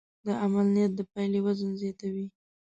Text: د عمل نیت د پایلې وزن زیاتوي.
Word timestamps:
د 0.25 0.27
عمل 0.43 0.65
نیت 0.75 0.91
د 0.95 0.99
پایلې 1.11 1.39
وزن 1.45 1.71
زیاتوي. 1.81 2.25